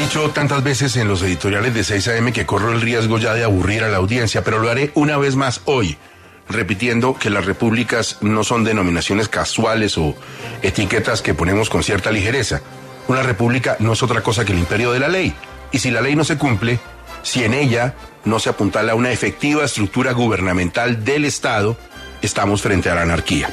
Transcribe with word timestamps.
dicho 0.00 0.30
tantas 0.30 0.64
veces 0.64 0.96
en 0.96 1.08
los 1.08 1.20
editoriales 1.20 1.74
de 1.74 1.84
6 1.84 2.08
AM 2.08 2.32
que 2.32 2.46
corro 2.46 2.72
el 2.72 2.80
riesgo 2.80 3.18
ya 3.18 3.34
de 3.34 3.44
aburrir 3.44 3.84
a 3.84 3.88
la 3.88 3.98
audiencia, 3.98 4.42
pero 4.42 4.58
lo 4.58 4.70
haré 4.70 4.90
una 4.94 5.18
vez 5.18 5.36
más 5.36 5.60
hoy, 5.66 5.98
repitiendo 6.48 7.14
que 7.14 7.28
las 7.28 7.44
repúblicas 7.44 8.16
no 8.22 8.42
son 8.42 8.64
denominaciones 8.64 9.28
casuales 9.28 9.98
o 9.98 10.16
etiquetas 10.62 11.20
que 11.20 11.34
ponemos 11.34 11.68
con 11.68 11.82
cierta 11.82 12.12
ligereza. 12.12 12.62
Una 13.08 13.22
república 13.22 13.76
no 13.78 13.92
es 13.92 14.02
otra 14.02 14.22
cosa 14.22 14.46
que 14.46 14.52
el 14.52 14.58
imperio 14.58 14.90
de 14.90 15.00
la 15.00 15.08
ley. 15.08 15.34
Y 15.70 15.80
si 15.80 15.90
la 15.90 16.00
ley 16.00 16.16
no 16.16 16.24
se 16.24 16.38
cumple, 16.38 16.80
si 17.22 17.44
en 17.44 17.52
ella 17.52 17.94
no 18.24 18.38
se 18.38 18.48
apuntala 18.48 18.94
una 18.94 19.12
efectiva 19.12 19.64
estructura 19.64 20.12
gubernamental 20.12 21.04
del 21.04 21.26
Estado, 21.26 21.76
estamos 22.22 22.62
frente 22.62 22.88
a 22.88 22.94
la 22.94 23.02
anarquía. 23.02 23.50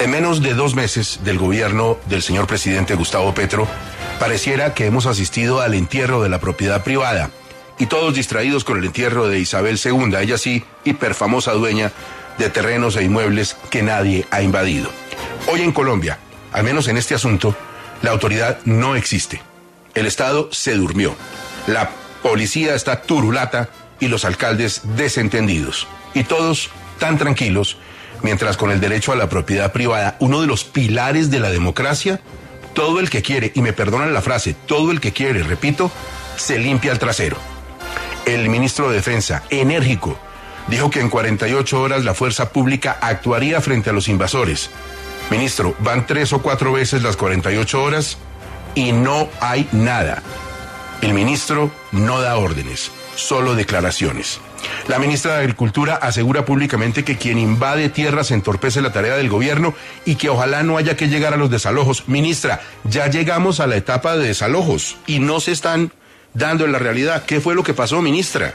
En 0.00 0.10
menos 0.10 0.42
de 0.42 0.54
dos 0.54 0.74
meses 0.74 1.20
del 1.22 1.38
gobierno 1.38 1.98
del 2.06 2.22
señor 2.22 2.48
presidente 2.48 2.96
Gustavo 2.96 3.34
Petro, 3.34 3.68
Pareciera 4.20 4.74
que 4.74 4.84
hemos 4.84 5.06
asistido 5.06 5.62
al 5.62 5.72
entierro 5.72 6.22
de 6.22 6.28
la 6.28 6.40
propiedad 6.40 6.84
privada 6.84 7.30
y 7.78 7.86
todos 7.86 8.14
distraídos 8.14 8.64
con 8.64 8.76
el 8.76 8.84
entierro 8.84 9.28
de 9.28 9.38
Isabel 9.38 9.80
II, 9.82 10.14
ella 10.20 10.36
sí, 10.36 10.62
hiperfamosa 10.84 11.52
dueña 11.52 11.90
de 12.36 12.50
terrenos 12.50 12.96
e 12.96 13.02
inmuebles 13.02 13.56
que 13.70 13.82
nadie 13.82 14.26
ha 14.30 14.42
invadido. 14.42 14.90
Hoy 15.50 15.62
en 15.62 15.72
Colombia, 15.72 16.18
al 16.52 16.64
menos 16.64 16.86
en 16.88 16.98
este 16.98 17.14
asunto, 17.14 17.56
la 18.02 18.10
autoridad 18.10 18.58
no 18.66 18.94
existe. 18.94 19.40
El 19.94 20.04
Estado 20.04 20.50
se 20.52 20.74
durmió. 20.74 21.16
La 21.66 21.88
policía 22.22 22.74
está 22.74 23.00
turulata 23.00 23.70
y 24.00 24.08
los 24.08 24.26
alcaldes 24.26 24.82
desentendidos. 24.96 25.88
Y 26.12 26.24
todos 26.24 26.68
tan 26.98 27.16
tranquilos, 27.16 27.78
mientras 28.22 28.58
con 28.58 28.70
el 28.70 28.80
derecho 28.80 29.12
a 29.12 29.16
la 29.16 29.30
propiedad 29.30 29.72
privada, 29.72 30.16
uno 30.20 30.42
de 30.42 30.46
los 30.46 30.64
pilares 30.64 31.30
de 31.30 31.40
la 31.40 31.48
democracia, 31.48 32.20
todo 32.74 33.00
el 33.00 33.10
que 33.10 33.22
quiere, 33.22 33.52
y 33.54 33.62
me 33.62 33.72
perdonan 33.72 34.14
la 34.14 34.22
frase, 34.22 34.54
todo 34.66 34.90
el 34.90 35.00
que 35.00 35.12
quiere, 35.12 35.42
repito, 35.42 35.90
se 36.36 36.58
limpia 36.58 36.92
el 36.92 36.98
trasero. 36.98 37.36
El 38.26 38.48
ministro 38.48 38.88
de 38.88 38.96
Defensa, 38.96 39.42
enérgico, 39.50 40.18
dijo 40.68 40.90
que 40.90 41.00
en 41.00 41.10
48 41.10 41.80
horas 41.80 42.04
la 42.04 42.14
fuerza 42.14 42.50
pública 42.50 42.98
actuaría 43.00 43.60
frente 43.60 43.90
a 43.90 43.92
los 43.92 44.08
invasores. 44.08 44.70
Ministro, 45.30 45.74
van 45.80 46.06
tres 46.06 46.32
o 46.32 46.42
cuatro 46.42 46.72
veces 46.72 47.02
las 47.02 47.16
48 47.16 47.82
horas 47.82 48.18
y 48.74 48.92
no 48.92 49.28
hay 49.40 49.68
nada. 49.72 50.22
El 51.02 51.14
ministro 51.14 51.70
no 51.92 52.20
da 52.20 52.36
órdenes, 52.36 52.90
solo 53.16 53.54
declaraciones. 53.54 54.40
La 54.88 54.98
ministra 54.98 55.34
de 55.34 55.40
Agricultura 55.40 55.94
asegura 55.94 56.44
públicamente 56.44 57.04
que 57.04 57.16
quien 57.16 57.38
invade 57.38 57.88
tierras 57.88 58.30
entorpece 58.30 58.80
la 58.80 58.92
tarea 58.92 59.16
del 59.16 59.28
gobierno 59.28 59.74
y 60.04 60.16
que 60.16 60.28
ojalá 60.28 60.62
no 60.62 60.76
haya 60.76 60.96
que 60.96 61.08
llegar 61.08 61.32
a 61.32 61.36
los 61.36 61.50
desalojos. 61.50 62.08
Ministra, 62.08 62.60
ya 62.84 63.08
llegamos 63.08 63.60
a 63.60 63.66
la 63.66 63.76
etapa 63.76 64.16
de 64.16 64.28
desalojos 64.28 64.96
y 65.06 65.20
no 65.20 65.40
se 65.40 65.52
están 65.52 65.92
dando 66.34 66.64
en 66.64 66.72
la 66.72 66.78
realidad. 66.78 67.24
¿Qué 67.24 67.40
fue 67.40 67.54
lo 67.54 67.62
que 67.62 67.74
pasó, 67.74 68.02
ministra? 68.02 68.54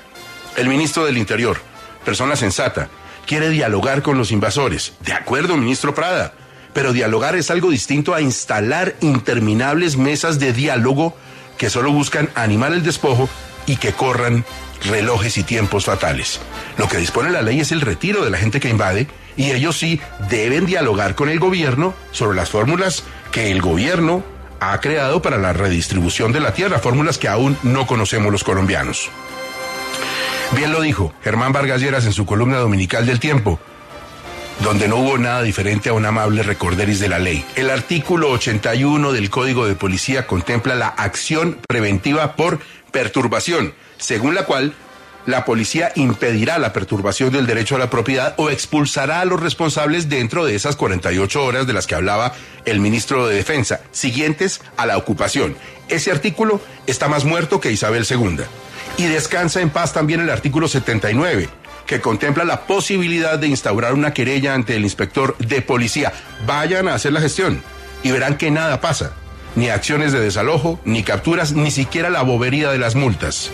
El 0.58 0.68
ministro 0.68 1.06
del 1.06 1.18
Interior, 1.18 1.58
persona 2.04 2.36
sensata, 2.36 2.90
quiere 3.26 3.50
dialogar 3.50 4.02
con 4.02 4.18
los 4.18 4.32
invasores. 4.32 4.94
De 5.02 5.14
acuerdo, 5.14 5.58
ministro 5.58 5.96
Prada. 5.96 6.34
Pero 6.74 6.92
dialogar 6.92 7.36
es 7.36 7.52
algo 7.52 7.70
distinto 7.70 8.14
a 8.14 8.22
instalar 8.22 8.96
interminables 9.00 9.96
mesas 9.96 10.40
de 10.40 10.52
diálogo 10.52 11.16
que 11.58 11.70
solo 11.70 11.92
buscan 11.92 12.30
animar 12.36 12.74
el 12.74 12.84
despojo 12.84 13.30
y 13.66 13.78
que 13.78 13.94
corran 13.94 14.46
relojes 14.86 15.38
y 15.38 15.44
tiempos 15.44 15.86
fatales. 15.86 16.40
Lo 16.78 16.88
que 16.88 16.98
dispone 16.98 17.30
la 17.32 17.42
ley 17.42 17.60
es 17.60 17.72
el 17.72 17.82
retiro 17.82 18.24
de 18.24 18.32
la 18.32 18.38
gente 18.38 18.60
que 18.60 18.70
invade 18.70 19.08
y 19.38 19.52
ellos 19.52 19.78
sí 19.78 20.00
deben 20.30 20.66
dialogar 20.66 21.16
con 21.16 21.30
el 21.30 21.40
gobierno 21.40 21.94
sobre 22.12 22.36
las 22.36 22.50
fórmulas 22.50 23.04
que 23.32 23.52
el 23.52 23.62
gobierno 23.62 24.24
ha 24.60 24.80
creado 24.80 25.22
para 25.22 25.38
la 25.38 25.54
redistribución 25.54 26.32
de 26.32 26.40
la 26.40 26.54
tierra, 26.54 26.80
fórmulas 26.80 27.18
que 27.18 27.28
aún 27.28 27.58
no 27.64 27.86
conocemos 27.86 28.32
los 28.32 28.44
colombianos. 28.44 29.10
Bien 30.52 30.72
lo 30.72 30.82
dijo 30.82 31.14
Germán 31.24 31.52
Vargas 31.52 31.82
Lleras 31.82 32.06
en 32.06 32.14
su 32.14 32.26
columna 32.26 32.58
dominical 32.58 33.06
del 33.06 33.20
tiempo, 33.20 33.60
donde 34.62 34.88
no 34.88 34.98
hubo 34.98 35.18
nada 35.18 35.42
diferente 35.42 35.90
a 35.90 35.94
un 35.94 36.06
amable 36.06 36.44
recorderis 36.44 37.00
de 37.00 37.10
la 37.10 37.20
ley. 37.20 37.46
El 37.56 37.70
artículo 37.70 38.30
81 38.32 39.12
del 39.12 39.30
Código 39.30 39.68
de 39.68 39.76
Policía 39.76 40.28
contempla 40.28 40.76
la 40.76 40.88
acción 40.88 41.58
preventiva 41.68 42.36
por 42.36 42.60
perturbación 42.92 43.74
según 43.98 44.36
la 44.36 44.46
cual 44.46 44.74
la 45.26 45.44
policía 45.44 45.92
impedirá 45.96 46.60
la 46.60 46.72
perturbación 46.72 47.32
del 47.32 47.48
derecho 47.48 47.76
a 47.76 47.80
la 47.80 47.90
propiedad 47.90 48.36
o 48.38 48.52
expulsará 48.52 49.22
a 49.22 49.26
los 49.26 49.40
responsables 49.40 50.08
dentro 50.08 50.46
de 50.46 50.54
esas 50.54 50.76
48 50.76 51.44
horas 51.44 51.66
de 51.66 51.74
las 51.74 51.88
que 51.88 51.96
hablaba 51.96 52.34
el 52.66 52.80
ministro 52.80 53.28
de 53.28 53.36
Defensa, 53.36 53.82
siguientes 53.92 54.62
a 54.78 54.86
la 54.86 54.98
ocupación. 54.98 55.56
Ese 55.88 56.12
artículo 56.12 56.62
está 56.86 57.08
más 57.08 57.26
muerto 57.26 57.60
que 57.60 57.72
Isabel 57.72 58.06
II. 58.08 58.42
Y 58.98 59.08
descansa 59.08 59.62
en 59.62 59.72
paz 59.72 59.94
también 59.94 60.22
el 60.22 60.30
artículo 60.30 60.68
79, 60.68 61.50
que 61.86 62.02
contempla 62.02 62.44
la 62.44 62.62
posibilidad 62.62 63.38
de 63.40 63.48
instaurar 63.48 63.94
una 63.94 64.14
querella 64.14 64.54
ante 64.54 64.76
el 64.76 64.84
inspector 64.84 65.38
de 65.38 65.62
policía. 65.62 66.14
Vayan 66.46 66.88
a 66.88 66.96
hacer 66.96 67.14
la 67.14 67.22
gestión 67.22 67.62
y 68.04 68.12
verán 68.12 68.38
que 68.38 68.52
nada 68.52 68.82
pasa. 68.82 69.14
Ni 69.56 69.70
acciones 69.70 70.12
de 70.12 70.20
desalojo, 70.20 70.80
ni 70.84 71.04
capturas, 71.04 71.54
ni 71.54 71.72
siquiera 71.72 72.10
la 72.10 72.24
bobería 72.24 72.72
de 72.72 72.78
las 72.78 72.96
multas 72.96 73.52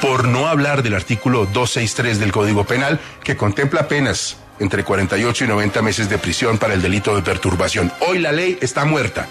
por 0.00 0.28
no 0.28 0.46
hablar 0.46 0.82
del 0.82 0.94
artículo 0.94 1.46
263 1.46 2.18
del 2.20 2.32
Código 2.32 2.64
Penal, 2.64 3.00
que 3.24 3.36
contempla 3.36 3.88
penas 3.88 4.36
entre 4.60 4.84
48 4.84 5.44
y 5.44 5.48
90 5.48 5.82
meses 5.82 6.08
de 6.08 6.18
prisión 6.18 6.58
para 6.58 6.74
el 6.74 6.82
delito 6.82 7.14
de 7.14 7.22
perturbación. 7.22 7.92
Hoy 8.06 8.18
la 8.18 8.32
ley 8.32 8.58
está 8.60 8.84
muerta, 8.84 9.28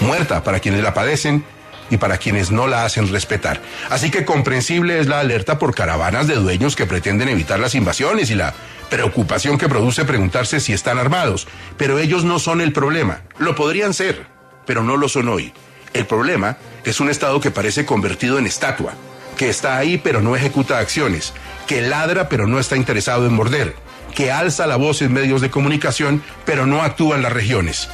muerta 0.00 0.42
para 0.42 0.60
quienes 0.60 0.82
la 0.82 0.94
padecen 0.94 1.44
y 1.92 1.98
para 1.98 2.16
quienes 2.16 2.50
no 2.50 2.66
la 2.66 2.86
hacen 2.86 3.12
respetar. 3.12 3.60
Así 3.90 4.10
que 4.10 4.24
comprensible 4.24 4.98
es 4.98 5.08
la 5.08 5.20
alerta 5.20 5.58
por 5.58 5.74
caravanas 5.74 6.26
de 6.26 6.36
dueños 6.36 6.74
que 6.74 6.86
pretenden 6.86 7.28
evitar 7.28 7.60
las 7.60 7.74
invasiones 7.74 8.30
y 8.30 8.34
la 8.34 8.54
preocupación 8.88 9.58
que 9.58 9.68
produce 9.68 10.06
preguntarse 10.06 10.58
si 10.58 10.72
están 10.72 10.98
armados. 10.98 11.46
Pero 11.76 11.98
ellos 11.98 12.24
no 12.24 12.38
son 12.38 12.62
el 12.62 12.72
problema. 12.72 13.20
Lo 13.38 13.54
podrían 13.54 13.92
ser, 13.92 14.26
pero 14.64 14.82
no 14.82 14.96
lo 14.96 15.10
son 15.10 15.28
hoy. 15.28 15.52
El 15.92 16.06
problema 16.06 16.56
es 16.84 16.98
un 16.98 17.10
Estado 17.10 17.40
que 17.40 17.50
parece 17.50 17.84
convertido 17.84 18.38
en 18.38 18.46
estatua 18.46 18.94
que 19.36 19.48
está 19.48 19.76
ahí 19.76 19.98
pero 19.98 20.20
no 20.20 20.36
ejecuta 20.36 20.78
acciones, 20.78 21.32
que 21.66 21.80
ladra 21.80 22.28
pero 22.28 22.46
no 22.46 22.58
está 22.58 22.76
interesado 22.76 23.26
en 23.26 23.32
morder, 23.32 23.74
que 24.14 24.30
alza 24.30 24.66
la 24.66 24.76
voz 24.76 25.02
en 25.02 25.12
medios 25.12 25.40
de 25.40 25.50
comunicación 25.50 26.22
pero 26.44 26.66
no 26.66 26.82
actúa 26.82 27.16
en 27.16 27.22
las 27.22 27.32
regiones. 27.32 27.88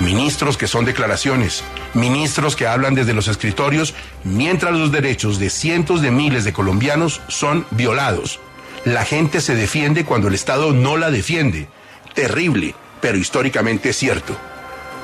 Ministros 0.00 0.56
que 0.56 0.66
son 0.66 0.84
declaraciones, 0.84 1.62
ministros 1.94 2.56
que 2.56 2.66
hablan 2.66 2.94
desde 2.94 3.14
los 3.14 3.28
escritorios, 3.28 3.94
mientras 4.24 4.72
los 4.72 4.90
derechos 4.90 5.38
de 5.38 5.50
cientos 5.50 6.02
de 6.02 6.10
miles 6.10 6.44
de 6.44 6.52
colombianos 6.52 7.20
son 7.28 7.66
violados. 7.70 8.40
La 8.84 9.04
gente 9.04 9.40
se 9.40 9.54
defiende 9.54 10.04
cuando 10.04 10.28
el 10.28 10.34
Estado 10.34 10.72
no 10.72 10.96
la 10.96 11.10
defiende. 11.10 11.68
Terrible, 12.14 12.74
pero 13.00 13.16
históricamente 13.16 13.92
cierto. 13.92 14.36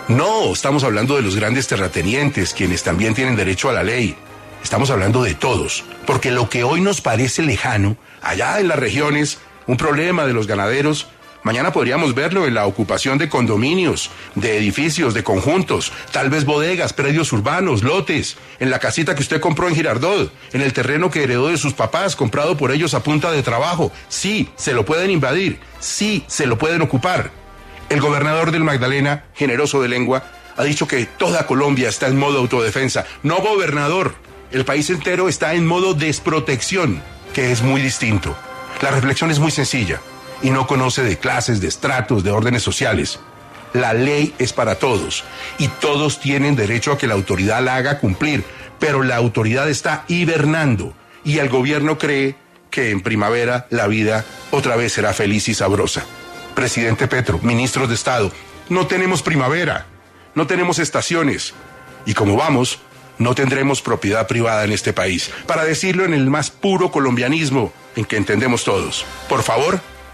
No, 0.08 0.52
estamos 0.52 0.84
hablando 0.84 1.16
de 1.16 1.22
los 1.22 1.36
grandes 1.36 1.68
terratenientes, 1.68 2.54
quienes 2.54 2.82
también 2.82 3.14
tienen 3.14 3.36
derecho 3.36 3.68
a 3.68 3.74
la 3.74 3.82
ley. 3.82 4.16
Estamos 4.62 4.90
hablando 4.90 5.22
de 5.22 5.34
todos, 5.34 5.84
porque 6.06 6.30
lo 6.30 6.48
que 6.48 6.64
hoy 6.64 6.80
nos 6.80 7.00
parece 7.00 7.42
lejano, 7.42 7.96
allá 8.22 8.58
en 8.58 8.68
las 8.68 8.78
regiones, 8.78 9.38
un 9.66 9.76
problema 9.76 10.26
de 10.26 10.32
los 10.32 10.46
ganaderos, 10.46 11.06
mañana 11.42 11.72
podríamos 11.72 12.14
verlo 12.14 12.46
en 12.46 12.54
la 12.54 12.66
ocupación 12.66 13.18
de 13.18 13.28
condominios, 13.28 14.10
de 14.34 14.58
edificios, 14.58 15.14
de 15.14 15.24
conjuntos, 15.24 15.92
tal 16.12 16.30
vez 16.30 16.44
bodegas, 16.44 16.92
predios 16.92 17.32
urbanos, 17.32 17.82
lotes, 17.82 18.36
en 18.58 18.70
la 18.70 18.78
casita 18.78 19.14
que 19.14 19.22
usted 19.22 19.40
compró 19.40 19.68
en 19.68 19.74
Girardot, 19.74 20.32
en 20.52 20.60
el 20.60 20.72
terreno 20.72 21.10
que 21.10 21.22
heredó 21.22 21.48
de 21.48 21.58
sus 21.58 21.74
papás, 21.74 22.16
comprado 22.16 22.56
por 22.56 22.72
ellos 22.72 22.94
a 22.94 23.02
punta 23.02 23.30
de 23.30 23.42
trabajo. 23.42 23.92
Sí, 24.08 24.50
se 24.56 24.72
lo 24.72 24.84
pueden 24.84 25.10
invadir, 25.10 25.60
sí, 25.80 26.24
se 26.26 26.46
lo 26.46 26.58
pueden 26.58 26.82
ocupar. 26.82 27.30
El 27.88 28.00
gobernador 28.00 28.50
del 28.50 28.64
Magdalena, 28.64 29.24
generoso 29.34 29.80
de 29.80 29.88
lengua, 29.88 30.24
ha 30.56 30.64
dicho 30.64 30.86
que 30.86 31.06
toda 31.06 31.46
Colombia 31.46 31.88
está 31.88 32.08
en 32.08 32.18
modo 32.18 32.38
autodefensa. 32.38 33.06
No 33.22 33.36
gobernador, 33.36 34.14
el 34.50 34.64
país 34.64 34.90
entero 34.90 35.28
está 35.28 35.54
en 35.54 35.66
modo 35.66 35.94
desprotección, 35.94 37.02
que 37.32 37.52
es 37.52 37.62
muy 37.62 37.80
distinto. 37.80 38.36
La 38.82 38.90
reflexión 38.90 39.30
es 39.30 39.38
muy 39.38 39.50
sencilla 39.50 40.00
y 40.42 40.50
no 40.50 40.66
conoce 40.66 41.02
de 41.02 41.18
clases, 41.18 41.60
de 41.60 41.68
estratos, 41.68 42.24
de 42.24 42.30
órdenes 42.30 42.62
sociales. 42.62 43.20
La 43.72 43.92
ley 43.92 44.34
es 44.38 44.52
para 44.52 44.76
todos 44.76 45.24
y 45.58 45.68
todos 45.68 46.20
tienen 46.20 46.56
derecho 46.56 46.92
a 46.92 46.98
que 46.98 47.06
la 47.06 47.14
autoridad 47.14 47.62
la 47.62 47.76
haga 47.76 47.98
cumplir, 47.98 48.44
pero 48.78 49.02
la 49.02 49.16
autoridad 49.16 49.68
está 49.68 50.04
hibernando 50.08 50.94
y 51.24 51.38
el 51.38 51.48
gobierno 51.48 51.98
cree 51.98 52.36
que 52.70 52.90
en 52.90 53.00
primavera 53.00 53.66
la 53.70 53.86
vida 53.86 54.24
otra 54.50 54.76
vez 54.76 54.92
será 54.92 55.12
feliz 55.12 55.48
y 55.48 55.54
sabrosa. 55.54 56.04
Presidente 56.54 57.08
Petro, 57.08 57.38
ministros 57.42 57.88
de 57.88 57.94
Estado, 57.94 58.32
no 58.68 58.86
tenemos 58.86 59.22
primavera, 59.22 59.86
no 60.34 60.46
tenemos 60.46 60.78
estaciones 60.78 61.54
y 62.06 62.14
como 62.14 62.36
vamos, 62.36 62.80
no 63.18 63.34
tendremos 63.34 63.82
propiedad 63.82 64.26
privada 64.26 64.64
en 64.64 64.72
este 64.72 64.92
país, 64.92 65.30
para 65.46 65.64
decirlo 65.64 66.04
en 66.04 66.14
el 66.14 66.30
más 66.30 66.50
puro 66.50 66.90
colombianismo 66.90 67.72
en 67.96 68.04
que 68.04 68.16
entendemos 68.16 68.64
todos. 68.64 69.04
Por 69.28 69.42
favor, 69.42 69.80